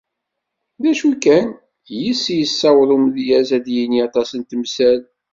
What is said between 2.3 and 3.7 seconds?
issaweḍ umedyaz ad